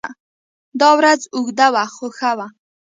[0.79, 2.47] دا ورځ اوږده وه خو ښه وه.